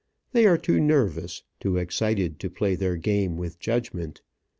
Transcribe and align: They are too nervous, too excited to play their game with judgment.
They 0.31 0.47
are 0.47 0.57
too 0.57 0.79
nervous, 0.79 1.43
too 1.59 1.77
excited 1.77 2.39
to 2.39 2.49
play 2.49 2.73
their 2.73 2.95
game 2.97 3.37
with 3.37 3.59
judgment. 3.59 4.23